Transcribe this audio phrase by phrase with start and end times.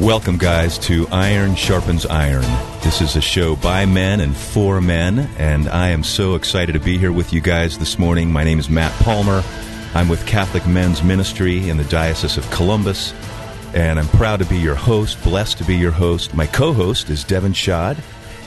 [0.00, 2.42] Welcome, guys, to Iron Sharpens Iron.
[2.82, 6.78] This is a show by men and for men, and I am so excited to
[6.78, 8.30] be here with you guys this morning.
[8.30, 9.42] My name is Matt Palmer.
[9.94, 13.14] I'm with Catholic Men's Ministry in the Diocese of Columbus,
[13.72, 16.34] and I'm proud to be your host, blessed to be your host.
[16.34, 17.96] My co host is Devin Schadt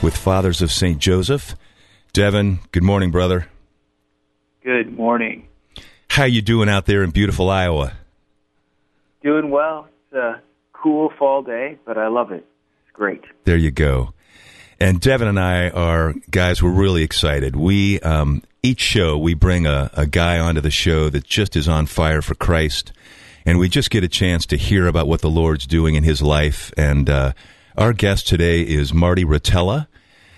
[0.04, 1.00] with Fathers of St.
[1.00, 1.56] Joseph.
[2.14, 3.48] Devin, good morning, brother.
[4.64, 5.48] Good morning.
[6.12, 7.94] How you doing out there in beautiful Iowa?
[9.24, 9.88] Doing well.
[10.06, 10.42] It's a
[10.82, 12.46] cool fall day, but I love it.
[12.84, 13.24] It's great.
[13.46, 14.14] There you go.
[14.80, 16.64] And Devin and I are guys.
[16.64, 17.56] We're really excited.
[17.56, 21.68] We um, each show we bring a, a guy onto the show that just is
[21.68, 22.94] on fire for Christ,
[23.46, 26.22] and we just get a chance to hear about what the Lord's doing in his
[26.22, 26.72] life.
[26.78, 27.34] And uh,
[27.78, 29.88] our guest today is Marty Rotella,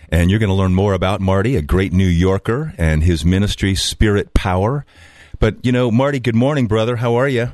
[0.10, 3.76] and you're going to learn more about Marty, a great New Yorker, and his ministry,
[3.76, 4.86] Spirit Power.
[5.40, 6.96] But you know, Marty, good morning, brother.
[6.96, 7.52] How are you?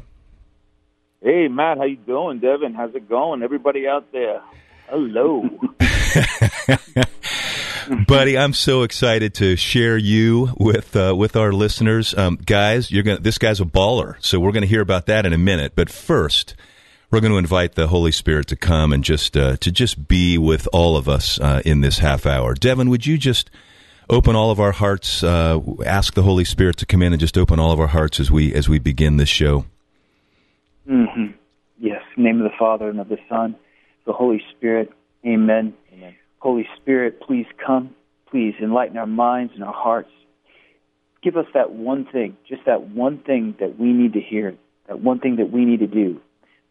[1.28, 2.40] Hey, Matt, how you doing?
[2.40, 3.44] Devin, how's it going?
[3.44, 4.42] Everybody out there,
[4.90, 5.50] hello.
[8.08, 12.92] Buddy, I'm so excited to share you with uh, with our listeners, um, guys.
[12.92, 13.20] You're gonna.
[13.20, 15.74] This guy's a baller, so we're to hear about that in a minute.
[15.76, 16.56] But first,
[17.12, 20.38] we're going to invite the Holy Spirit to come and just uh, to just be
[20.38, 22.54] with all of us uh, in this half hour.
[22.54, 23.52] Devin, would you just
[24.10, 25.24] open all of our hearts?
[25.24, 28.18] Uh, ask the Holy Spirit to come in and just open all of our hearts
[28.22, 29.66] as we as we begin this show.
[30.90, 31.34] Mm-hmm.
[31.80, 32.02] Yes.
[32.16, 33.56] In the name of the Father and of the Son,
[34.06, 34.92] the Holy Spirit.
[35.26, 35.74] Amen.
[35.94, 36.16] Amen.
[36.40, 37.96] Holy Spirit, please come.
[38.30, 40.10] Please enlighten our minds and our hearts.
[41.24, 44.56] Give us that one thing, just that one thing that we need to hear,
[44.88, 46.22] that one thing that we need to do,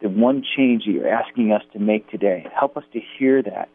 [0.01, 2.47] the one change that you're asking us to make today.
[2.59, 3.69] Help us to hear that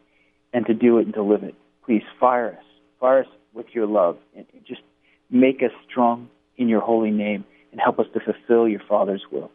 [0.52, 1.54] and to do it and to live it.
[1.84, 2.64] Please fire us.
[3.00, 4.80] Fire us with your love and just
[5.30, 9.50] make us strong in your holy name and help us to fulfill your Father's will.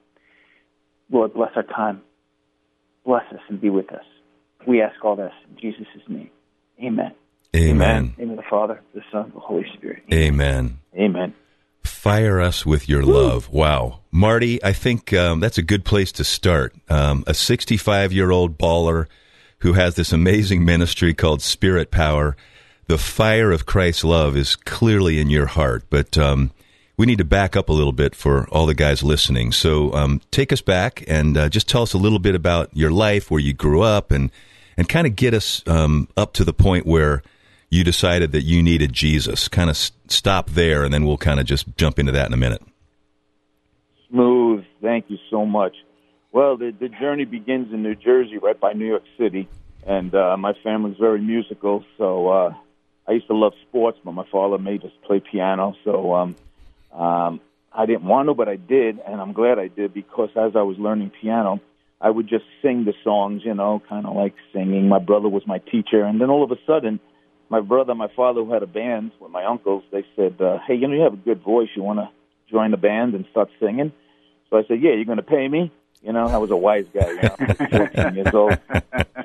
[1.11, 2.01] Lord, bless our time.
[3.05, 4.03] Bless us and be with us.
[4.67, 6.29] We ask all this in Jesus' name.
[6.83, 7.13] Amen.
[7.55, 7.97] Amen.
[7.97, 10.03] In the name of the Father, the Son, the Holy Spirit.
[10.13, 10.79] Amen.
[10.95, 11.33] Amen.
[11.83, 13.49] Fire us with your love.
[13.49, 14.01] Wow.
[14.11, 16.75] Marty, I think um, that's a good place to start.
[16.89, 19.07] Um, a 65 year old baller
[19.59, 22.35] who has this amazing ministry called Spirit Power.
[22.87, 26.51] The fire of Christ's love is clearly in your heart, but um,
[26.97, 29.51] we need to back up a little bit for all the guys listening.
[29.51, 32.91] So um, take us back and uh, just tell us a little bit about your
[32.91, 34.31] life, where you grew up, and
[34.75, 37.23] and kind of get us um, up to the point where
[37.69, 39.47] you decided that you needed Jesus.
[39.47, 42.33] Kind of s- stop there, and then we'll kind of just jump into that in
[42.33, 42.61] a minute.
[44.09, 44.63] Smooth.
[44.81, 45.75] Thank you so much.
[46.31, 49.47] Well, the, the journey begins in New Jersey, right by New York City,
[49.85, 51.83] and uh, my family's very musical.
[51.97, 52.53] So uh,
[53.07, 55.75] I used to love sports, but my father made us play piano.
[55.83, 56.35] So um,
[56.97, 57.41] um,
[57.71, 60.63] I didn't want to, but I did, and I'm glad I did because as I
[60.63, 61.61] was learning piano,
[62.01, 64.87] I would just sing the songs, you know, kind of like singing.
[64.89, 66.99] My brother was my teacher, and then all of a sudden,
[67.49, 70.57] my brother, and my father, who had a band with my uncles, they said, uh,
[70.67, 71.69] "Hey, you know, you have a good voice.
[71.75, 72.09] You want to
[72.49, 73.91] join the band and start singing?"
[74.49, 75.71] So I said, "Yeah, you're going to pay me."
[76.01, 78.57] You know, I was a wise guy, you know, 14 years old.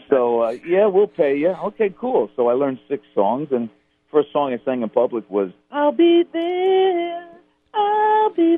[0.08, 1.48] So uh, yeah, we'll pay you.
[1.48, 2.30] Okay, cool.
[2.36, 3.68] So I learned six songs, and
[4.10, 6.81] first song I sang in public was "I'll Be There."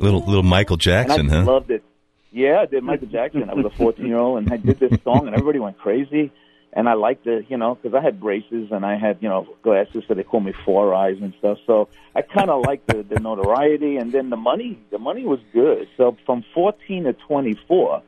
[0.01, 1.45] Little little Michael Jackson, huh?
[1.45, 1.83] loved it.
[2.33, 3.49] Yeah, I did Michael Jackson.
[3.49, 6.33] I was a 14 year old, and I did this song, and everybody went crazy.
[6.77, 9.47] And I liked it, you know, because I had braces and I had, you know,
[9.63, 11.59] glasses, so they called me Four Eyes and stuff.
[11.69, 14.81] So I kind of liked the, the notoriety, and then the money.
[14.91, 15.87] The money was good.
[15.97, 18.03] So from 14 to 24,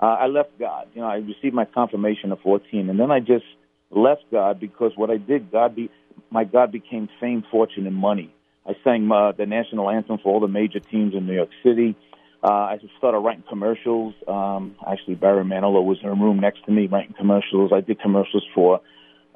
[0.00, 0.88] uh, I left God.
[0.94, 3.44] You know, I received my confirmation at 14, and then I just
[3.90, 5.90] left God because what I did, God be
[6.30, 8.34] my God became fame, fortune, and money.
[8.66, 11.94] I sang uh, the national anthem for all the major teams in New York City.
[12.42, 14.14] Uh, I started writing commercials.
[14.26, 17.72] Um, actually, Barry Manilow was in a room next to me writing commercials.
[17.72, 18.80] I did commercials for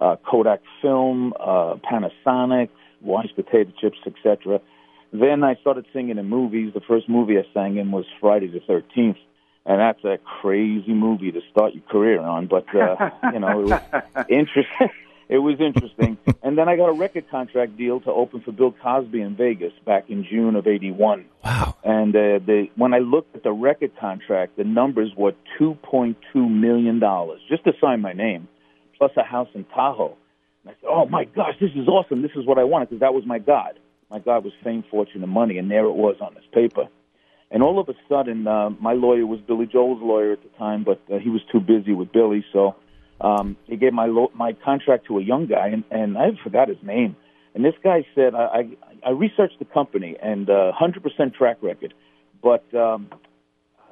[0.01, 2.69] uh, Kodak Film, uh, Panasonic,
[3.01, 4.61] Wise Potato Chips, etc.
[5.13, 6.73] Then I started singing in movies.
[6.75, 9.19] The first movie I sang in was Friday the 13th,
[9.67, 12.47] and that's a crazy movie to start your career on.
[12.47, 13.81] But uh, you know, it was
[14.29, 14.91] interesting.
[15.31, 16.19] It was interesting.
[16.43, 19.73] and then I got a record contract deal to open for Bill Cosby in Vegas
[19.87, 21.25] back in June of '81.
[21.45, 21.77] Wow.
[21.85, 26.99] And uh, the when I looked at the record contract, the numbers were 2.2 million
[26.99, 28.49] dollars just to sign my name,
[28.99, 30.17] plus a house in Tahoe.
[30.65, 32.23] And I said, "Oh my gosh, this is awesome!
[32.23, 33.79] This is what I wanted because that was my God.
[34.11, 36.89] My God was fame, fortune, and money, and there it was on this paper."
[37.53, 40.85] And all of a sudden, uh, my lawyer was Billy Joel's lawyer at the time,
[40.85, 42.77] but uh, he was too busy with Billy, so
[43.21, 46.69] um, he gave my lo- my contract to a young guy, and, and I forgot
[46.69, 47.17] his name.
[47.55, 48.39] And this guy said, I,
[49.05, 51.95] I, I researched the company and uh, 100% track record,
[52.43, 53.11] but um,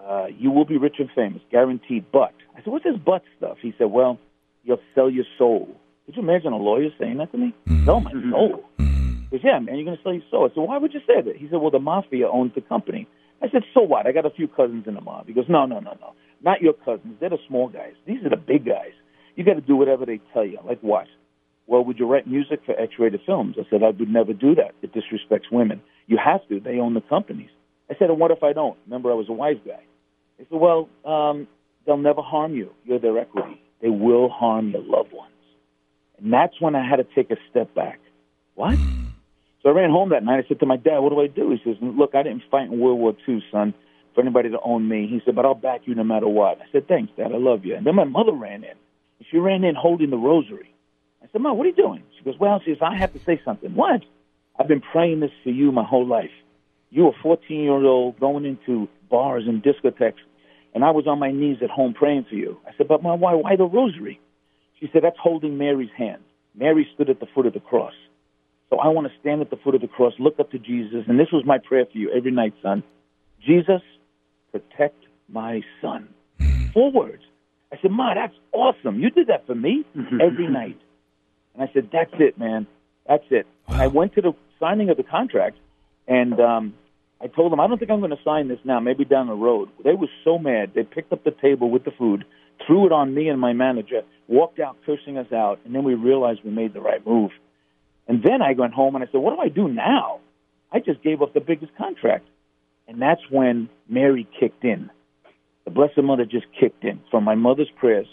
[0.06, 2.06] uh, you will be rich and famous, guaranteed.
[2.12, 3.58] But I said, what's this but stuff?
[3.60, 4.19] He said, well,
[4.62, 5.69] you'll sell your soul.
[6.06, 7.54] Could you imagine a lawyer saying that to me?
[7.66, 7.84] Mm-hmm.
[7.84, 8.64] Sell my soul.
[8.78, 9.22] Mm-hmm.
[9.31, 10.48] He said, yeah, man, you're going to sell your soul.
[10.50, 11.36] I said, why would you say that?
[11.36, 13.08] He said, well, the mafia owns the company.
[13.42, 14.06] I said, so what?
[14.06, 15.26] I got a few cousins in the mob.
[15.26, 16.14] He goes, no, no, no, no.
[16.42, 17.16] Not your cousins.
[17.20, 17.92] They're the small guys.
[18.06, 18.92] These are the big guys.
[19.38, 20.58] You got to do whatever they tell you.
[20.67, 21.06] Like what?
[21.69, 23.55] Well, would you write music for X-rated films?
[23.56, 24.73] I said, I would never do that.
[24.82, 25.81] It disrespects women.
[26.08, 26.58] You have to.
[26.58, 27.50] They own the companies.
[27.88, 28.76] I said, and what if I don't?
[28.87, 29.79] Remember, I was a wise guy.
[30.38, 31.46] He said, well, um,
[31.87, 32.73] they'll never harm you.
[32.85, 33.62] You're their equity.
[33.81, 35.31] They will harm your loved ones.
[36.20, 38.00] And that's when I had to take a step back.
[38.56, 38.76] What?
[39.62, 40.44] So I ran home that night.
[40.44, 41.50] I said to my dad, what do I do?
[41.50, 43.73] He says, look, I didn't fight in World War II, son,
[44.17, 45.06] for anybody to own me.
[45.08, 46.58] He said, but I'll back you no matter what.
[46.58, 47.31] I said, thanks, Dad.
[47.32, 47.76] I love you.
[47.76, 48.75] And then my mother ran in.
[49.31, 50.75] She ran in holding the rosary.
[51.23, 52.03] I said, Mom, what are you doing?
[52.17, 53.75] She goes, well, she says, I have to say something.
[53.75, 54.03] What?
[54.59, 56.31] I've been praying this for you my whole life.
[56.91, 60.23] You were 14 years old going into bars and discotheques,
[60.75, 62.59] and I was on my knees at home praying for you.
[62.67, 64.20] I said, but Mom, why, why the rosary?
[64.81, 66.23] She said, that's holding Mary's hand.
[66.55, 67.93] Mary stood at the foot of the cross.
[68.70, 71.05] So I want to stand at the foot of the cross, look up to Jesus,
[71.09, 72.82] and this was my prayer for you every night, son.
[73.44, 73.81] Jesus,
[74.53, 76.09] protect my son.
[76.41, 76.67] Hmm.
[76.75, 77.23] Four words.
[77.73, 79.00] I said, Ma, that's awesome.
[79.00, 79.85] You did that for me
[80.20, 80.79] every night.
[81.55, 82.67] And I said, That's it, man.
[83.06, 83.47] That's it.
[83.69, 83.82] Wow.
[83.82, 85.56] I went to the signing of the contract,
[86.06, 86.75] and um,
[87.20, 89.35] I told them, I don't think I'm going to sign this now, maybe down the
[89.35, 89.69] road.
[89.85, 90.73] They were so mad.
[90.75, 92.25] They picked up the table with the food,
[92.67, 95.94] threw it on me and my manager, walked out cursing us out, and then we
[95.94, 97.31] realized we made the right move.
[98.06, 100.20] And then I went home and I said, What do I do now?
[100.73, 102.26] I just gave up the biggest contract.
[102.87, 104.91] And that's when Mary kicked in.
[105.69, 108.06] The Blessed Mother just kicked in from my mother's prayers.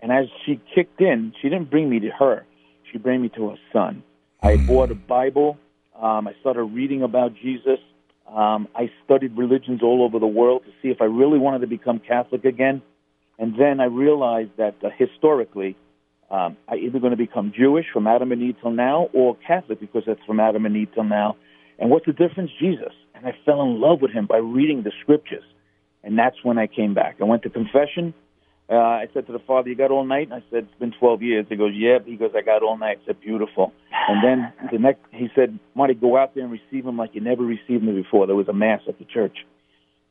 [0.00, 2.46] And as she kicked in, she didn't bring me to her.
[2.90, 4.02] She brought me to her son.
[4.42, 4.66] I hmm.
[4.66, 5.58] bought a Bible.
[5.94, 7.80] Um, I started reading about Jesus.
[8.26, 11.66] Um, I studied religions all over the world to see if I really wanted to
[11.66, 12.80] become Catholic again.
[13.38, 15.76] And then I realized that uh, historically,
[16.30, 19.80] um, I either going to become Jewish from Adam and Eve till now, or Catholic
[19.80, 21.36] because that's from Adam and Eve till now.
[21.78, 22.52] And what's the difference?
[22.58, 22.94] Jesus.
[23.14, 25.44] And I fell in love with him by reading the scriptures.
[26.06, 27.16] And that's when I came back.
[27.20, 28.14] I went to confession.
[28.70, 30.92] Uh, I said to the father, "You got all night?" And I said, "It's been
[30.92, 33.72] 12 years." He goes, "Yeah." He goes, "I got all night." I said, "Beautiful."
[34.08, 37.20] And then the next, he said, "Marty, go out there and receive him like you
[37.20, 39.44] never received him before." There was a mass at the church,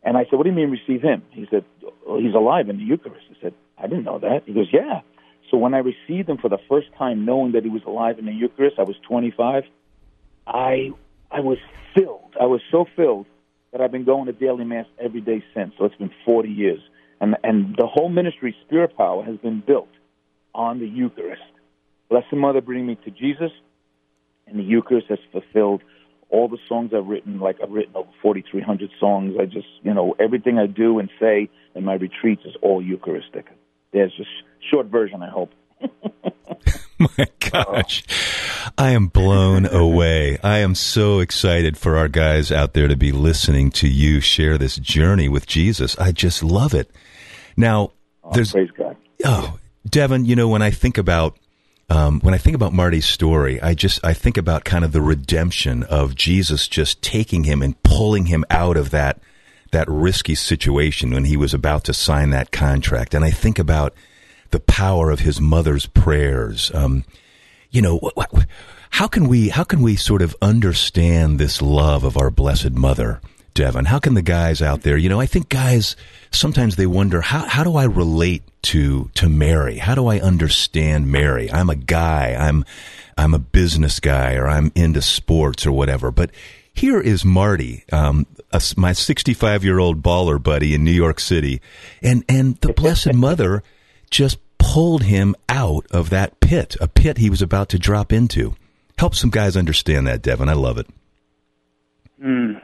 [0.03, 1.63] and I said, "What do you mean receive him?" He said,
[2.05, 4.99] well, "He's alive in the Eucharist." I said, "I didn't know that." He goes, "Yeah."
[5.49, 8.25] So when I received him for the first time, knowing that he was alive in
[8.25, 9.63] the Eucharist, I was 25.
[10.45, 10.91] I
[11.31, 11.57] I was
[11.93, 12.35] filled.
[12.39, 13.27] I was so filled
[13.75, 15.73] that I've been going to daily mass every day since.
[15.77, 16.79] So it's been 40 years,
[17.19, 19.89] and and the whole ministry, Spirit Power, has been built
[20.53, 21.41] on the Eucharist.
[22.09, 23.51] Blessed Mother, bring me to Jesus,
[24.47, 25.81] and the Eucharist has fulfilled
[26.29, 27.41] all the songs I've written.
[27.41, 29.35] Like I've written over 4,300 songs.
[29.37, 33.47] I just, you know, everything I do and say in my retreats is all Eucharistic.
[33.91, 34.29] There's just
[34.71, 35.51] short version, I hope.
[37.17, 38.03] My gosh.
[38.77, 40.37] I am blown away.
[40.43, 44.57] I am so excited for our guys out there to be listening to you share
[44.57, 45.97] this journey with Jesus.
[45.97, 46.89] I just love it.
[47.57, 47.91] Now,
[48.23, 48.95] oh, there's praise God.
[49.23, 49.59] Oh,
[49.89, 51.37] Devin, you know when I think about
[51.89, 55.01] um, when I think about Marty's story, I just I think about kind of the
[55.01, 59.19] redemption of Jesus just taking him and pulling him out of that
[59.71, 63.93] that risky situation when he was about to sign that contract, and I think about
[64.55, 66.71] the power of his mother's prayers.
[66.73, 67.03] Um,
[67.71, 67.99] you know,
[68.89, 73.19] how can we how can we sort of understand this love of our blessed mother,
[73.53, 73.83] Devin?
[73.83, 75.97] How can the guys out there, you know, I think guys
[76.31, 79.79] sometimes they wonder how how do I relate to to Mary?
[79.79, 81.51] How do I understand Mary?
[81.51, 82.33] I'm a guy.
[82.39, 82.63] I'm
[83.17, 86.11] I'm a business guy, or I'm into sports or whatever.
[86.11, 86.31] But
[86.73, 91.59] here is Marty, um, a, my 65 year old baller buddy in New York City,
[92.01, 93.63] and and the Blessed Mother
[94.09, 94.37] just
[94.73, 98.55] pulled him out of that pit, a pit he was about to drop into.
[98.97, 100.49] Help some guys understand that, Devin.
[100.49, 100.87] I love it.
[102.21, 102.59] Mm,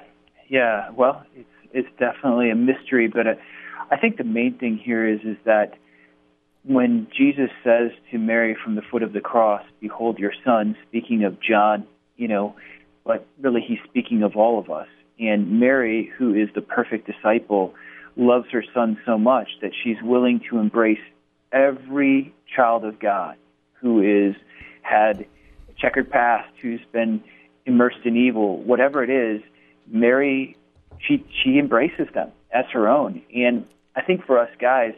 [0.50, 3.34] yeah, well, it's it's definitely a mystery, but uh,
[3.92, 5.76] I think the main thing here is is that
[6.64, 11.24] when Jesus says to Mary from the foot of the cross, "Behold your son," speaking
[11.24, 11.86] of John,
[12.18, 12.56] you know,
[13.06, 14.88] but really he's speaking of all of us.
[15.20, 17.76] And Mary, who is the perfect disciple,
[18.16, 21.00] loves her son so much that she's willing to embrace
[21.52, 23.38] every child of God
[23.74, 24.36] who is
[24.82, 25.26] had
[25.70, 27.24] a checkered past, who's been
[27.66, 29.42] immersed in evil, whatever it is,
[29.88, 30.58] Mary
[31.00, 33.22] she she embraces them as her own.
[33.34, 33.66] And
[33.96, 34.94] I think for us guys,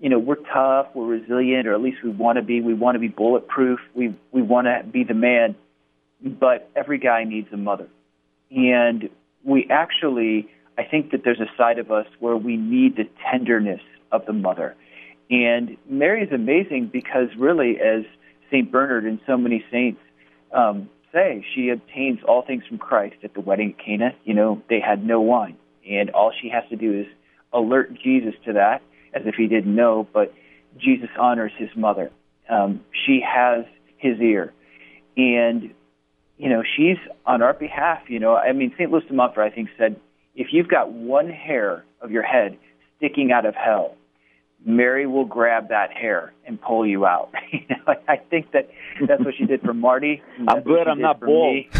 [0.00, 2.60] you know, we're tough, we're resilient, or at least we want to be.
[2.60, 3.80] We want to be bulletproof.
[3.94, 5.56] We we want to be the man.
[6.22, 7.88] But every guy needs a mother,
[8.50, 9.08] and
[9.44, 13.80] we actually I think that there's a side of us where we need the tenderness
[14.12, 14.74] of the mother.
[15.30, 18.04] And Mary is amazing because, really, as
[18.50, 18.70] St.
[18.70, 20.00] Bernard and so many saints
[20.52, 24.14] um, say, she obtains all things from Christ at the wedding at Cana.
[24.24, 25.56] You know, they had no wine.
[25.88, 27.06] And all she has to do is
[27.52, 28.82] alert Jesus to that
[29.14, 30.32] as if he didn't know, but
[30.78, 32.10] Jesus honors his mother.
[32.48, 33.64] Um, she has
[33.96, 34.52] his ear.
[35.16, 35.72] And,
[36.36, 38.02] you know, she's on our behalf.
[38.08, 38.90] You know, I mean, St.
[38.90, 39.96] Louis de Montfort, I think, said,
[40.34, 42.58] if you've got one hair of your head
[42.98, 43.96] sticking out of hell,
[44.66, 47.30] Mary will grab that hair and pull you out.
[47.52, 48.68] you know, I think that
[49.06, 50.22] that's what she did for Marty.
[50.48, 51.64] I'm glad I'm not bald.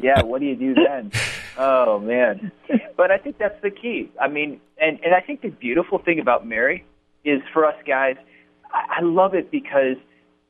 [0.00, 1.12] yeah, what do you do then?
[1.58, 2.50] Oh man.
[2.96, 4.10] But I think that's the key.
[4.18, 6.86] I mean, and and I think the beautiful thing about Mary
[7.24, 8.16] is for us guys,
[8.72, 9.96] I, I love it because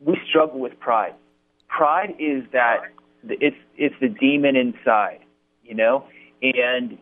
[0.00, 1.14] we struggle with pride.
[1.69, 2.83] Pride is that
[3.25, 5.21] it's it's the demon inside,
[5.64, 6.05] you know?
[6.41, 6.99] And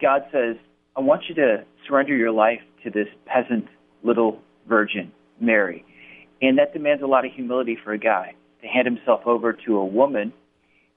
[0.00, 0.56] God says,
[0.98, 3.68] I want you to surrender your life to this peasant
[4.02, 5.84] little virgin, Mary.
[6.42, 9.76] And that demands a lot of humility for a guy to hand himself over to
[9.76, 10.32] a woman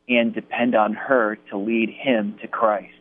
[0.09, 2.95] and depend on her to lead him to Christ.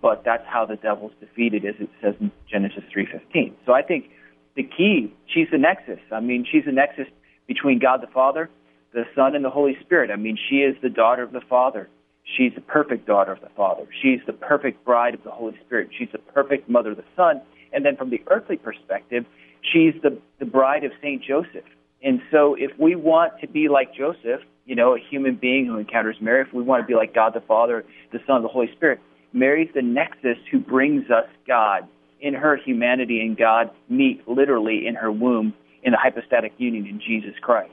[0.00, 3.56] But that's how the devil's defeated, as it says in Genesis 3:15.
[3.66, 4.10] So I think
[4.54, 6.00] the key, she's the nexus.
[6.12, 7.08] I mean, she's the nexus
[7.48, 8.48] between God the Father,
[8.92, 10.12] the Son, and the Holy Spirit.
[10.12, 11.88] I mean, she is the daughter of the Father.
[12.24, 13.86] She's the perfect daughter of the Father.
[14.00, 15.90] She's the perfect bride of the Holy Spirit.
[15.96, 17.42] She's the perfect mother of the Son.
[17.72, 19.24] And then from the earthly perspective,
[19.62, 21.64] she's the, the bride of Saint Joseph.
[22.02, 25.78] And so if we want to be like Joseph, you know, a human being who
[25.78, 28.48] encounters Mary, if we want to be like God the Father, the Son, of the
[28.48, 29.00] Holy Spirit,
[29.32, 31.88] Mary's the nexus who brings us God.
[32.20, 37.00] In her humanity and God meet literally in her womb in the hypostatic union in
[37.00, 37.72] Jesus Christ.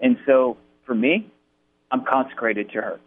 [0.00, 0.56] And so
[0.86, 1.28] for me,
[1.90, 3.00] I'm consecrated to her.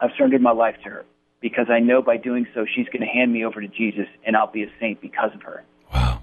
[0.00, 1.04] I've surrendered my life to her
[1.40, 4.36] because I know by doing so, she's going to hand me over to Jesus and
[4.36, 5.64] I'll be a saint because of her.
[5.92, 6.22] Wow.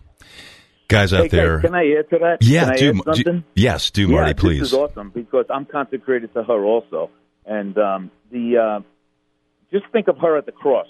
[0.87, 1.61] Guys out Hey, there.
[1.61, 2.37] Can I add to that?
[2.41, 3.37] yeah, Can I do, add something?
[3.39, 4.59] do- yes, do, Marty, yeah, please.
[4.59, 7.09] This is awesome because I'm consecrated to her also,
[7.45, 8.79] and um, the uh,
[9.71, 10.87] just think of her at the cross.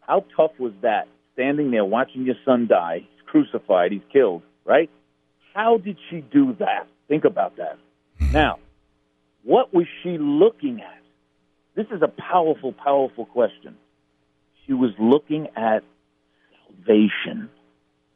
[0.00, 1.08] How tough was that?
[1.34, 4.90] Standing there watching your son die, he's crucified, he's killed, right?
[5.54, 6.86] How did she do that?
[7.08, 7.78] Think about that.
[8.32, 8.58] now,
[9.42, 11.01] what was she looking at?
[11.74, 13.76] This is a powerful, powerful question.
[14.66, 15.82] She was looking at
[16.66, 17.48] salvation.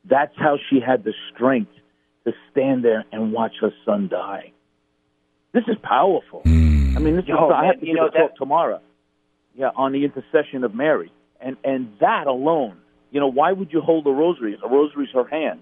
[0.04, 1.72] That's how she had the strength
[2.24, 4.52] to stand there and watch her son die.
[5.52, 6.42] This is powerful.
[6.44, 6.96] Hmm.
[6.96, 8.36] I mean, this is Oh, I man, have to you give know, a talk that-
[8.38, 8.80] tomorrow.
[9.54, 11.10] Yeah, on the intercession of Mary,
[11.40, 12.76] and and that alone.
[13.10, 14.54] You know, why would you hold the rosary?
[14.60, 15.60] The rosary's her hand.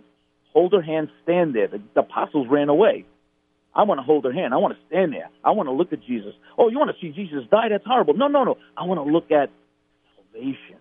[0.53, 1.69] Hold her hand, stand there.
[1.69, 3.05] The, the apostles ran away.
[3.75, 4.55] I want to hold her hand.
[4.55, 5.29] I want to stand there.
[5.43, 6.35] I want to look at Jesus.
[6.57, 7.69] Oh, you want to see Jesus die?
[7.69, 8.15] That's horrible.
[8.15, 8.57] No, no, no.
[8.77, 9.51] I want to look at
[10.17, 10.77] salvation.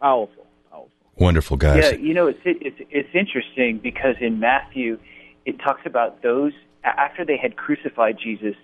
[0.00, 0.90] Powerful, powerful.
[1.16, 1.82] Wonderful, guys.
[1.82, 4.98] Yeah, you know, it's it's it's interesting because in Matthew,
[5.46, 6.52] it talks about those
[6.84, 8.54] after they had crucified Jesus,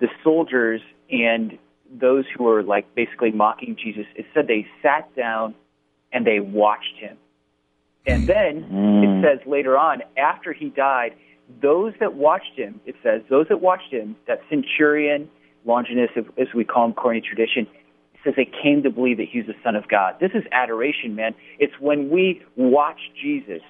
[0.00, 1.58] the soldiers and
[1.90, 4.04] those who were like basically mocking Jesus.
[4.16, 5.54] It said they sat down
[6.12, 7.16] and they watched him,
[8.06, 8.26] and mm.
[8.26, 9.22] then it mm.
[9.22, 11.14] says later on after he died,
[11.62, 15.28] those that watched him, it says those that watched him, that centurion,
[15.64, 17.66] Longinus, as we call him according to tradition,
[18.24, 20.16] says they came to believe that he's the Son of God.
[20.20, 21.34] This is adoration, man.
[21.58, 23.62] It's when we watch Jesus,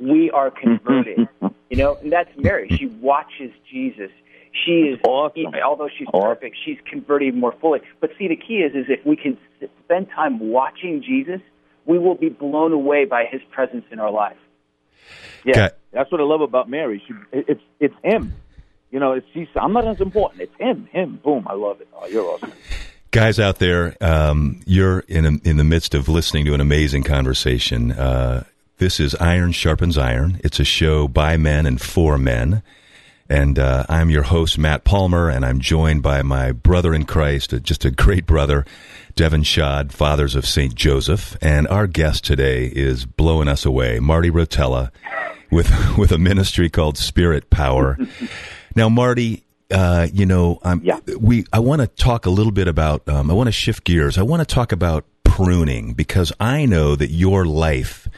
[0.00, 1.28] we are converted.
[1.70, 2.72] you know, and that's Mary.
[2.78, 4.10] She watches Jesus.
[4.64, 5.52] She is, Awesome.
[5.64, 6.36] although she's Awesome.
[6.36, 7.80] perfect, she's converted more fully.
[8.00, 9.38] But see, the key is, is if we can
[9.84, 11.40] spend time watching Jesus,
[11.86, 14.36] we will be blown away by His presence in our life.
[15.44, 15.74] Yeah, Okay.
[15.92, 17.02] That's what I love about Mary.
[17.06, 18.34] She, it's it's him.
[18.90, 19.48] You know, it's she's.
[19.56, 20.42] I'm not as important.
[20.42, 20.88] It's him.
[20.92, 21.20] Him.
[21.22, 21.46] Boom.
[21.48, 21.88] I love it.
[21.94, 22.52] Oh, you're awesome.
[23.10, 27.02] Guys out there, um, you're in a, in the midst of listening to an amazing
[27.02, 27.90] conversation.
[27.90, 28.44] Uh,
[28.78, 30.40] this is Iron Sharpens Iron.
[30.44, 32.62] It's a show by men and for men.
[33.28, 37.52] And uh, I'm your host, Matt Palmer, and I'm joined by my brother in Christ,
[37.54, 38.64] uh, just a great brother,
[39.14, 40.74] Devin Schadt, Fathers of St.
[40.74, 41.36] Joseph.
[41.40, 44.90] And our guest today is blowing us away, Marty Rotella,
[45.50, 47.98] with, with a ministry called Spirit Power.
[48.76, 50.98] now, Marty, uh, you know, I'm, Yeah.
[51.18, 53.08] we I want to talk a little bit about.
[53.08, 54.18] Um, I want to shift gears.
[54.18, 58.08] I want to talk about pruning because I know that your life,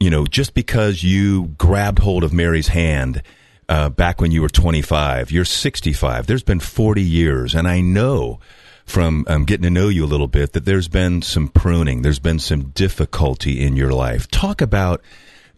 [0.00, 3.22] you know, just because you grabbed hold of Mary's hand
[3.68, 6.26] uh, back when you were 25, you're 65.
[6.26, 8.40] There's been 40 years, and I know
[8.86, 12.00] from um, getting to know you a little bit that there's been some pruning.
[12.02, 14.26] There's been some difficulty in your life.
[14.30, 15.02] Talk about.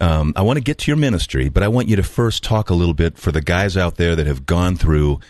[0.00, 2.70] Um, I want to get to your ministry, but I want you to first talk
[2.70, 5.20] a little bit for the guys out there that have gone through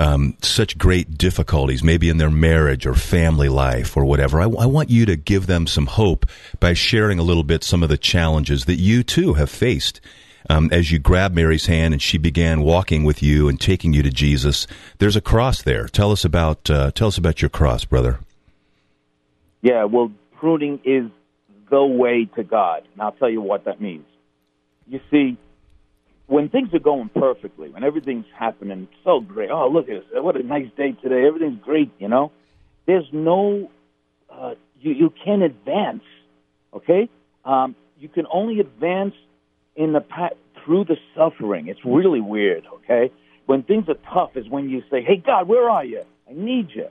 [0.00, 4.40] um, such great difficulties, maybe in their marriage or family life or whatever.
[4.40, 6.26] I, I want you to give them some hope
[6.58, 10.00] by sharing a little bit some of the challenges that you too have faced.
[10.48, 14.02] Um, as you grabbed Mary's hand and she began walking with you and taking you
[14.02, 14.66] to Jesus,
[14.98, 15.86] there's a cross there.
[15.86, 18.20] Tell us about uh, tell us about your cross, brother.
[19.60, 21.10] Yeah, well, pruning is
[21.70, 24.06] the way to God, and I'll tell you what that means.
[24.86, 25.38] You see,
[26.26, 30.36] when things are going perfectly, when everything's happening so great, oh look at this, what
[30.36, 32.32] a nice day today, everything's great, you know.
[32.86, 33.70] There's no,
[34.30, 36.04] uh, you you can't advance,
[36.74, 37.08] okay?
[37.44, 39.14] Um, you can only advance
[39.76, 40.32] in the path
[40.64, 41.68] through the suffering.
[41.68, 43.12] It's really weird, okay?
[43.46, 46.02] When things are tough is when you say, "Hey God, where are you?
[46.28, 46.88] I need you."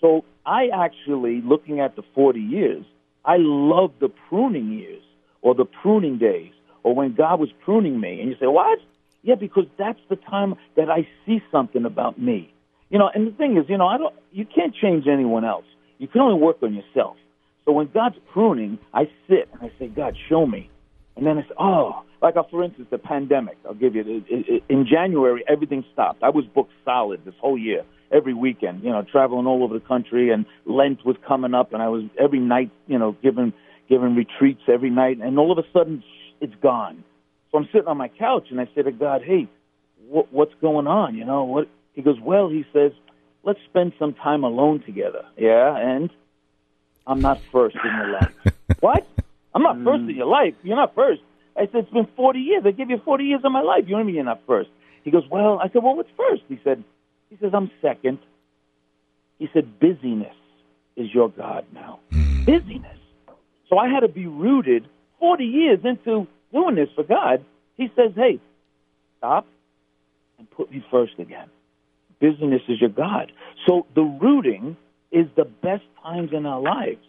[0.00, 2.84] So I actually, looking at the 40 years,
[3.24, 5.02] I love the pruning years
[5.40, 6.52] or the pruning days
[6.82, 8.20] or when God was pruning me.
[8.20, 8.78] And you say, what?
[9.22, 12.52] Yeah, because that's the time that I see something about me.
[12.90, 15.64] You know, and the thing is, you know, I don't, you can't change anyone else.
[15.98, 17.16] You can only work on yourself.
[17.64, 20.68] So when God's pruning, I sit and I say, God, show me.
[21.16, 23.58] And then I say, oh, like uh, for instance, the pandemic.
[23.66, 24.24] I'll give you.
[24.68, 26.22] In January, everything stopped.
[26.22, 28.84] I was booked solid this whole year, every weekend.
[28.84, 32.04] You know, traveling all over the country, and Lent was coming up, and I was
[32.20, 33.52] every night, you know, giving
[33.88, 35.18] giving retreats every night.
[35.18, 36.02] And all of a sudden,
[36.40, 37.04] it's gone.
[37.50, 39.48] So I'm sitting on my couch and I say to God, "Hey,
[40.10, 41.14] wh- what's going on?
[41.14, 42.92] You know what?" He goes, "Well," he says,
[43.42, 46.10] "Let's spend some time alone together." Yeah, and
[47.06, 48.34] I'm not first in your life.
[48.80, 49.06] what?
[49.54, 50.16] I'm not first in mm.
[50.16, 50.54] your life.
[50.62, 51.20] You're not first.
[51.56, 52.62] I said, "It's been 40 years.
[52.64, 53.84] I give you 40 years of my life.
[53.86, 54.14] You know me.
[54.14, 54.70] You're not first.
[55.04, 56.82] He goes, "Well," I said, "Well, what's first?" He said,
[57.32, 58.18] "He says I'm second.
[59.38, 60.36] He said, "Busyness
[60.96, 62.00] is your God now.
[62.12, 62.44] Hmm.
[62.44, 62.98] Busyness."
[63.68, 64.86] So I had to be rooted
[65.18, 67.44] 40 years into doing this for God,
[67.76, 68.38] He says, hey,
[69.18, 69.46] stop
[70.38, 71.48] and put me first again.
[72.20, 73.32] Business is your God.
[73.66, 74.76] So the rooting
[75.10, 77.00] is the best times in our lives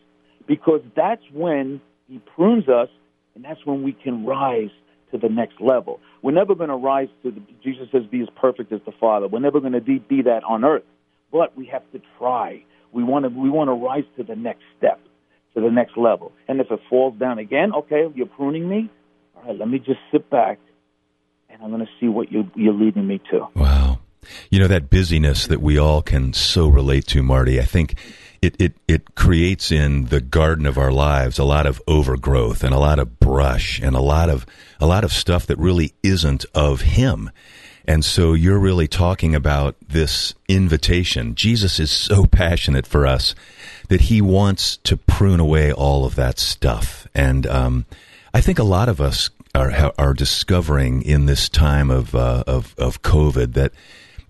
[0.48, 2.89] because that's when He prunes us
[3.36, 4.70] and that's when we can rise
[5.14, 6.02] to the next level.
[6.22, 9.28] We're never going to rise to the, Jesus says, be as perfect as the Father.
[9.28, 10.84] We're never going to be, be that on earth,
[11.32, 12.66] but we have to try.
[12.92, 15.00] We want to, we want to rise to the next step
[15.56, 16.32] to the next level.
[16.48, 18.90] And if it falls down again, okay, you're pruning me.
[19.36, 20.60] All right, let me just sit back
[21.50, 23.48] and I'm going to see what you, you're leading me to.
[23.56, 24.00] Wow.
[24.50, 27.96] You know, that busyness that we all can so relate to, Marty, I think
[28.44, 32.74] it, it, it creates in the garden of our lives a lot of overgrowth and
[32.74, 34.46] a lot of brush and a lot of,
[34.79, 37.32] a lot of stuff that really isn't of Him.
[37.86, 41.36] And so you're really talking about this invitation.
[41.36, 43.34] Jesus is so passionate for us
[43.90, 47.08] that he wants to prune away all of that stuff.
[47.14, 47.86] And um,
[48.34, 52.74] I think a lot of us are are discovering in this time of uh, of
[52.77, 53.72] of COVID that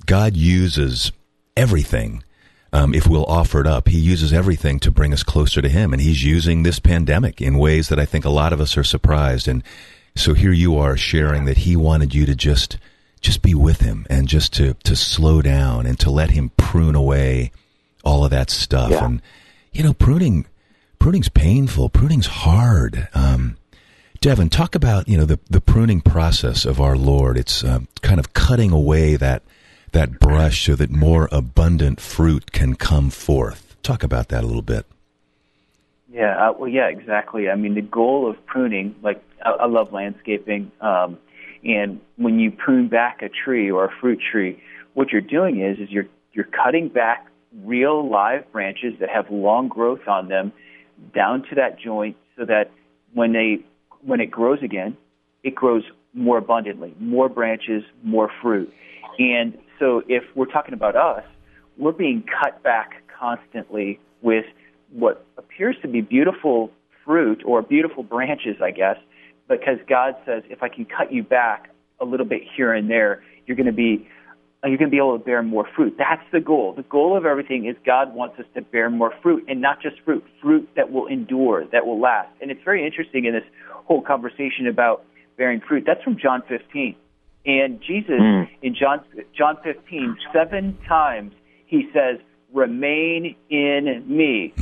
[0.06, 1.12] God uses
[1.56, 2.24] everything.
[2.74, 5.94] Um, if we'll offer it up, He uses everything to bring us closer to Him,
[5.94, 8.84] and He's using this pandemic in ways that I think a lot of us are
[8.84, 9.48] surprised.
[9.48, 9.64] And
[10.16, 12.78] so here you are sharing that He wanted you to just
[13.24, 16.94] just be with him and just to to slow down and to let him prune
[16.94, 17.52] away
[18.04, 18.92] all of that stuff.
[18.92, 19.06] Yeah.
[19.06, 19.22] and
[19.72, 20.46] you know pruning
[21.00, 21.90] pruning's painful.
[21.90, 23.08] Pruning's hard.
[23.16, 23.58] Um,
[24.20, 27.38] Devin talk about you know the the pruning process of our Lord.
[27.38, 29.42] It's uh, kind of cutting away that
[29.94, 33.76] that brush so that more abundant fruit can come forth.
[33.82, 34.86] Talk about that a little bit.
[36.12, 37.50] Yeah uh, well yeah exactly.
[37.50, 41.18] I mean the goal of pruning like I, I love landscaping um,
[41.64, 44.62] and when you prune back a tree or a fruit tree,
[44.94, 47.28] what you're doing is is you're you're cutting back
[47.64, 50.52] real live branches that have long growth on them
[51.14, 52.72] down to that joint so that
[53.14, 53.60] when they
[54.02, 54.98] when it grows again,
[55.44, 58.72] it grows more abundantly, more branches, more fruit.
[59.20, 61.24] And so if we're talking about us,
[61.78, 64.46] we're being cut back constantly with
[64.92, 66.72] what appears to be beautiful
[67.06, 68.98] fruit or beautiful branches, I guess,
[69.48, 73.24] because God says, if I can cut you back a little bit here and there,
[73.46, 74.08] you're going to be
[74.66, 75.96] you're going to be able to bear more fruit.
[75.98, 76.74] That's the goal.
[76.74, 80.00] The goal of everything is God wants us to bear more fruit, and not just
[80.06, 82.30] fruit, fruit that will endure, that will last.
[82.42, 85.04] And it's very interesting in this whole conversation about
[85.38, 85.84] bearing fruit.
[85.86, 86.96] That's from John 15.
[87.46, 88.48] And Jesus mm.
[88.62, 89.02] in John
[89.38, 91.34] John 15, seven times
[91.66, 92.20] he says,
[92.54, 94.54] "Remain in me."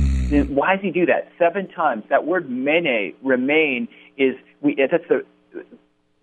[0.48, 1.28] Why does he do that?
[1.38, 2.04] Seven times.
[2.08, 5.24] That word "mene," remain, is we, that's the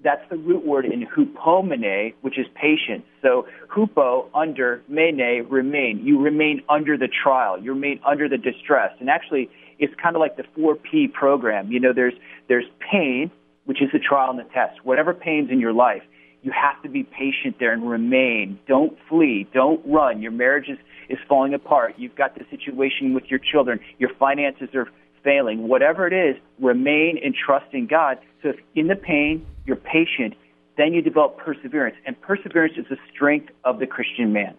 [0.04, 3.06] that's the root word in hupomene, which is patience.
[3.22, 6.02] So hupo under mene remain.
[6.04, 7.60] You remain under the trial.
[7.60, 8.92] You remain under the distress.
[9.00, 11.72] And actually, it's kind of like the 4P program.
[11.72, 12.14] You know, there's
[12.48, 13.32] there's pain,
[13.66, 14.84] which is the trial and the test.
[14.84, 16.04] Whatever pain's in your life,
[16.42, 18.60] You have to be patient there and remain.
[18.68, 19.48] Don't flee.
[19.54, 20.22] Don't run.
[20.22, 20.78] Your marriage is,
[21.10, 21.96] is falling apart.
[21.98, 23.80] You've got the situation with your children.
[23.98, 24.88] Your finances are
[25.24, 25.68] failing.
[25.68, 28.20] Whatever it is, remain and trust in God.
[28.42, 30.36] So if in the pain, you're patient,
[30.78, 31.98] then you develop perseverance.
[32.06, 34.56] And perseverance is the strength of the Christian man.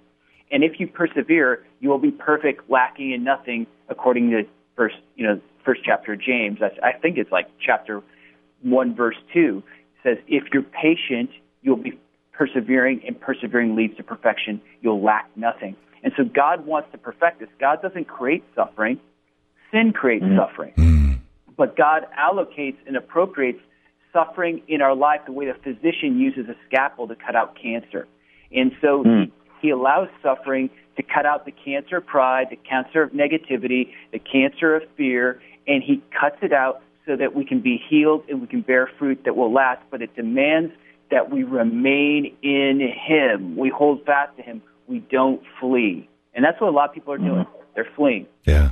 [0.52, 4.42] And if you persevere, you will be perfect, lacking in nothing, according to
[4.76, 6.58] first, you know, first chapter of James.
[6.82, 8.02] I think it's like chapter
[8.62, 9.62] one, verse two
[10.02, 11.30] says, "If you're patient,
[11.62, 11.98] you'll be
[12.32, 14.60] persevering, and persevering leads to perfection.
[14.80, 17.48] You'll lack nothing." And so God wants to perfect us.
[17.58, 19.00] God doesn't create suffering;
[19.70, 20.36] sin creates mm.
[20.36, 20.72] suffering.
[20.76, 21.18] Mm.
[21.56, 23.60] But God allocates and appropriates
[24.12, 28.06] suffering in our life the way a physician uses a scalpel to cut out cancer.
[28.52, 29.24] And so mm.
[29.60, 33.92] he, he allows suffering to cut out the cancer of pride, the cancer of negativity,
[34.12, 38.24] the cancer of fear, and he cuts it out so that we can be healed
[38.28, 39.82] and we can bear fruit that will last.
[39.90, 40.72] But it demands
[41.10, 43.56] that we remain in him.
[43.56, 44.62] We hold fast to him.
[44.86, 46.08] We don't flee.
[46.34, 47.44] And that's what a lot of people are doing.
[47.44, 47.48] Mm.
[47.74, 48.26] They're fleeing.
[48.44, 48.70] Yeah.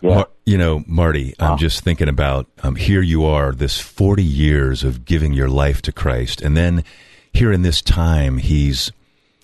[0.00, 0.14] Yeah.
[0.14, 1.52] Mar- you know, Marty, wow.
[1.52, 5.82] I'm just thinking about um, here you are, this 40 years of giving your life
[5.82, 6.84] to Christ, and then
[7.32, 8.92] here in this time, he's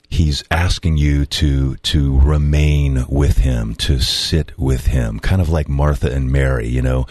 [0.09, 5.69] he's asking you to to remain with him, to sit with him, kind of like
[5.69, 6.69] Martha and Mary.
[6.69, 7.07] You know,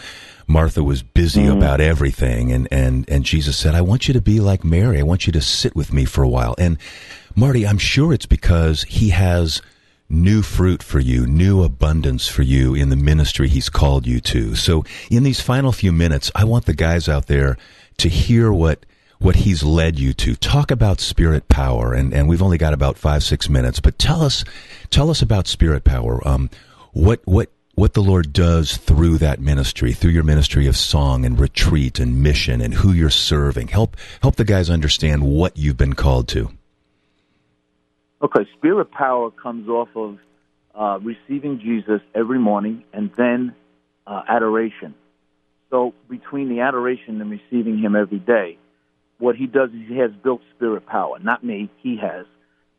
[0.46, 1.56] Martha was busy mm.
[1.56, 4.98] about everything, and and and Jesus said, "I want you to be like Mary.
[4.98, 6.78] I want you to sit with me for a while." And
[7.34, 9.60] Marty, I'm sure it's because he has
[10.08, 14.54] new fruit for you, new abundance for you in the ministry he's called you to.
[14.54, 17.56] So in these final few minutes, I want the guys out there
[17.98, 18.84] to hear what
[19.18, 20.34] what he's led you to.
[20.36, 24.22] Talk about spirit power, and, and we've only got about five, six minutes, but tell
[24.22, 24.44] us
[24.90, 26.26] tell us about spirit power.
[26.26, 26.50] Um,
[26.92, 31.38] what what what the Lord does through that ministry, through your ministry of song and
[31.38, 33.68] retreat and mission and who you're serving.
[33.68, 36.50] Help help the guys understand what you've been called to.
[38.22, 40.18] Okay, spirit power comes off of
[40.74, 43.54] uh, receiving Jesus every morning and then
[44.06, 44.94] uh, adoration.
[45.70, 48.58] So between the adoration and receiving Him every day,
[49.18, 51.18] what He does is He has built spirit power.
[51.18, 52.26] Not me, He has.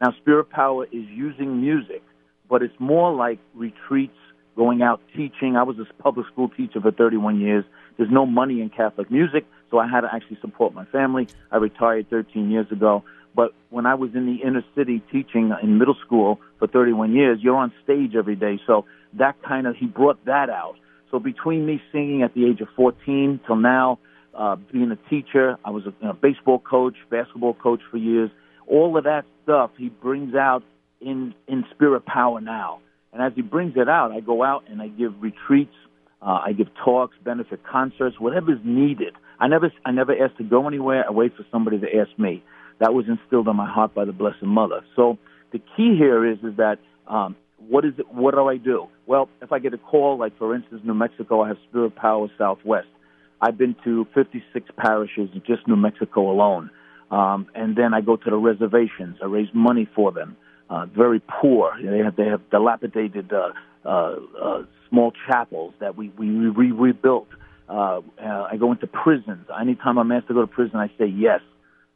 [0.01, 2.03] Now, spirit power is using music,
[2.49, 4.17] but it's more like retreats,
[4.55, 5.55] going out teaching.
[5.55, 7.65] I was a public school teacher for 31 years.
[7.97, 11.27] There's no money in Catholic music, so I had to actually support my family.
[11.51, 13.03] I retired 13 years ago.
[13.35, 17.39] But when I was in the inner city teaching in middle school for 31 years,
[17.41, 18.59] you're on stage every day.
[18.65, 20.75] So that kind of, he brought that out.
[21.11, 23.99] So between me singing at the age of 14 till now,
[24.33, 28.29] uh, being a teacher, I was a, a baseball coach, basketball coach for years.
[28.67, 30.63] All of that stuff he brings out
[30.99, 32.79] in in spirit power now.
[33.15, 35.73] And as he brings it out, I go out and I give retreats,
[36.21, 39.13] uh, I give talks, benefit concerts, whatever's needed.
[39.39, 41.05] I never I never ask to go anywhere.
[41.07, 42.43] I wait for somebody to ask me
[42.81, 44.81] that was instilled in my heart by the Blessed Mother.
[44.97, 45.17] So
[45.53, 47.37] the key here is is that um,
[47.69, 48.13] what is it?
[48.13, 48.87] What do I do?
[49.05, 52.27] Well, if I get a call, like for instance, New Mexico, I have Spirit Power
[52.37, 52.87] Southwest.
[53.39, 56.69] I've been to 56 parishes in just New Mexico alone,
[57.11, 59.19] um, and then I go to the reservations.
[59.23, 60.35] I raise money for them.
[60.69, 61.73] Uh, very poor.
[61.81, 63.49] They have they have dilapidated uh,
[63.85, 67.27] uh, uh, small chapels that we we re- rebuilt.
[67.69, 69.45] Uh, uh, I go into prisons.
[69.59, 71.41] Anytime I'm asked to go to prison, I say yes.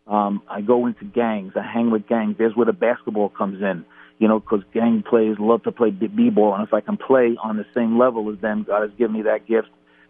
[0.08, 1.54] Um, I go into gangs.
[1.56, 2.36] I hang with gangs.
[2.38, 3.86] There's where the basketball comes in,
[4.18, 7.58] you know, because gang players love to play b-ball, and if I can play on
[7.58, 9.70] the same level as them, God has given me that gift.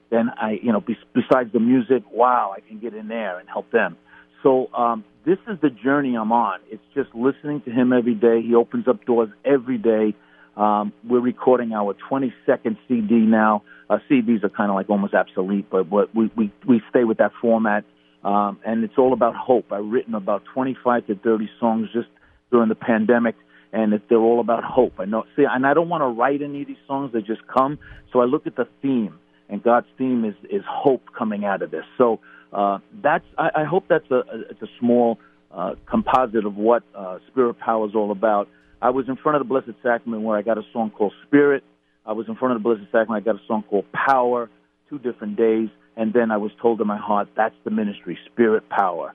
[0.09, 3.47] Then I, you know, be- besides the music, wow, I can get in there and
[3.49, 3.97] help them.
[4.43, 6.59] So um, this is the journey I'm on.
[6.69, 8.41] It's just listening to him every day.
[8.41, 10.15] He opens up doors every day.
[10.55, 13.63] Um, we're recording our 22nd CD now.
[13.89, 17.31] Uh, CDs are kind of like almost obsolete, but, we, we we stay with that
[17.41, 17.85] format.
[18.23, 19.71] Um, and it's all about hope.
[19.71, 22.09] I've written about 25 to 30 songs just
[22.51, 23.35] during the pandemic,
[23.71, 24.93] and it, they're all about hope.
[24.99, 27.47] I know, see, and I don't want to write any of these songs; they just
[27.47, 27.79] come.
[28.11, 31.71] So I look at the theme, and God's theme is is hope coming out of
[31.71, 31.85] this.
[31.97, 32.19] So
[32.53, 35.19] uh, that's I, I hope that's a, it's a small
[35.51, 38.47] uh, composite of what uh, Spirit Power is all about.
[38.81, 41.63] I was in front of the Blessed Sacrament where I got a song called Spirit.
[42.05, 43.23] I was in front of the Blessed Sacrament.
[43.23, 44.49] I got a song called Power.
[44.89, 48.69] Two different days and then I was told in my heart, that's the ministry, spirit
[48.69, 49.13] power.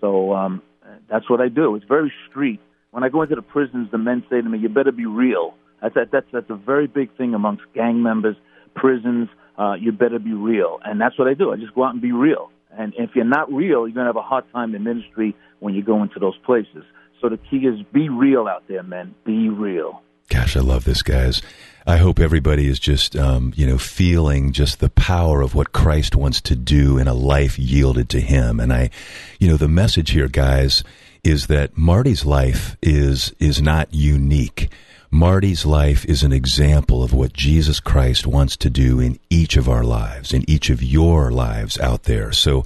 [0.00, 0.62] So um,
[1.08, 1.76] that's what I do.
[1.76, 2.60] It's very street.
[2.90, 5.54] When I go into the prisons, the men say to me, "You better be real."
[5.80, 8.36] That's that's that's a very big thing amongst gang members,
[8.74, 9.28] prisons.
[9.56, 11.52] Uh, you better be real, and that's what I do.
[11.52, 12.50] I just go out and be real.
[12.78, 15.82] And if you're not real, you're gonna have a hard time in ministry when you
[15.82, 16.84] go into those places.
[17.20, 19.14] So the key is be real out there, men.
[19.24, 20.02] Be real.
[20.28, 21.42] Gosh, I love this, guys.
[21.86, 26.16] I hope everybody is just, um, you know, feeling just the power of what Christ
[26.16, 28.58] wants to do in a life yielded to Him.
[28.58, 28.90] And I,
[29.38, 30.82] you know, the message here, guys,
[31.22, 34.70] is that Marty's life is is not unique.
[35.14, 39.68] Marty's life is an example of what Jesus Christ wants to do in each of
[39.68, 42.32] our lives, in each of your lives out there.
[42.32, 42.64] So,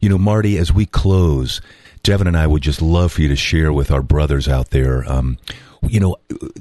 [0.00, 1.60] you know, Marty, as we close,
[2.02, 5.04] Devin and I would just love for you to share with our brothers out there.
[5.12, 5.36] Um,
[5.82, 6.16] you know,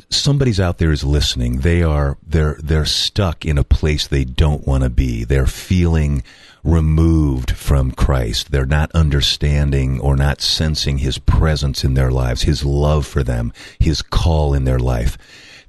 [0.09, 1.59] somebody's out there is listening.
[1.59, 5.23] They are they're they're stuck in a place they don't want to be.
[5.23, 6.21] They're feeling
[6.63, 8.51] removed from Christ.
[8.51, 13.53] They're not understanding or not sensing His presence in their lives, His love for them,
[13.79, 15.17] His call in their life.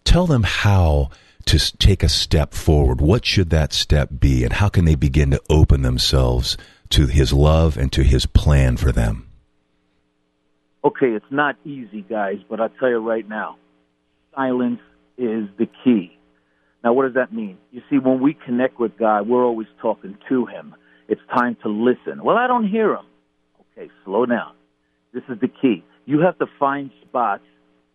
[0.04, 1.10] Tell them how
[1.46, 3.00] to take a step forward.
[3.00, 6.56] What should that step be, and how can they begin to open themselves
[6.90, 9.26] to His love and to His plan for them?
[10.82, 13.56] Okay, it's not easy, guys, but I'll tell you right now,
[14.34, 14.80] silence
[15.18, 16.16] is the key.
[16.82, 17.58] Now, what does that mean?
[17.72, 20.74] You see, when we connect with God, we're always talking to Him.
[21.08, 22.24] It's time to listen.
[22.24, 23.04] Well, I don't hear Him.
[23.76, 24.52] Okay, slow down.
[25.12, 25.84] This is the key.
[26.06, 27.42] You have to find spots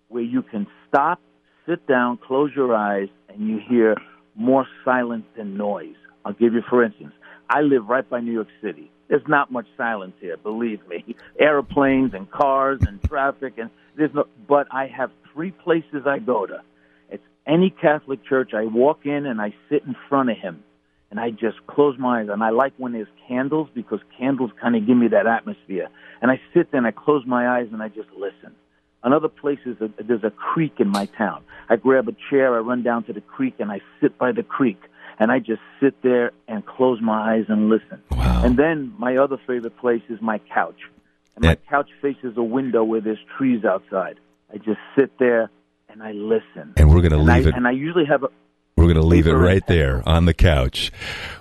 [0.09, 1.19] where you can stop,
[1.67, 3.95] sit down, close your eyes, and you hear
[4.35, 5.95] more silence than noise.
[6.23, 7.13] I'll give you, for instance,
[7.49, 8.91] I live right by New York City.
[9.07, 11.15] There's not much silence here, believe me.
[11.39, 16.45] Airplanes and cars and traffic and there's no but I have three places I go
[16.45, 16.61] to.
[17.47, 18.51] Any Catholic church.
[18.53, 20.63] I walk in and I sit in front of him
[21.11, 24.75] and I just close my eyes and I like when there's candles because candles kind
[24.75, 25.87] of give me that atmosphere.
[26.21, 28.55] And I sit there and I close my eyes and I just listen.
[29.03, 31.43] Another place is a, there's a creek in my town.
[31.69, 34.41] I grab a chair, I run down to the creek and I sit by the
[34.41, 34.81] creek
[35.19, 38.01] and I just sit there and close my eyes and listen.
[38.11, 38.41] Wow.
[38.43, 40.79] And then my other favorite place is my couch.
[41.35, 44.19] And my couch faces a window where there's trees outside.
[44.51, 45.51] I just sit there
[45.95, 46.73] and I listen.
[46.77, 47.55] And we're going to leave I, it.
[47.55, 48.27] And I usually have a.
[48.77, 50.91] We're going to leave it right there on the couch.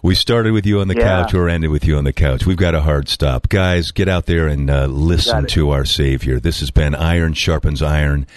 [0.05, 1.23] We started with you on the Yeah.
[1.25, 1.35] couch.
[1.35, 2.47] We're ending with you on the couch.
[2.47, 3.49] We've got a hard stop.
[3.49, 6.38] Guys, get out there and uh, listen to our Savior.
[6.38, 8.29] This has been Iron Sharpens Iron,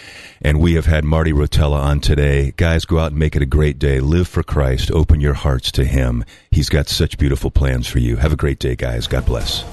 [0.41, 2.53] and we have had Marty Rotella on today.
[2.57, 3.99] Guys, go out and make it a great day.
[3.99, 4.89] Live for Christ.
[4.89, 6.25] Open your hearts to Him.
[6.49, 8.15] He's got such beautiful plans for you.
[8.15, 9.05] Have a great day, guys.
[9.05, 9.63] God bless.